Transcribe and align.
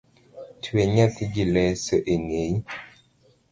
Twe 0.63 0.81
nyathi 0.93 1.23
gi 1.33 1.45
leso 1.53 1.95
eng'eyi. 2.13 2.57